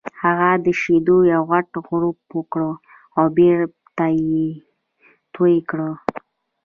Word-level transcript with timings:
هغه 0.21 0.51
د 0.65 0.67
شیدو 0.81 1.17
یو 1.33 1.41
غټ 1.51 1.69
غوړپ 1.85 2.19
وکړ 2.37 2.61
او 3.17 3.25
بېرته 3.37 4.05
یې 4.29 4.47
تو 5.33 5.43
کړ 5.69 5.79